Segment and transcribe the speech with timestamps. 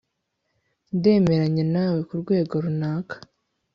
[0.97, 3.15] ndemeranya nawe kurwego runaka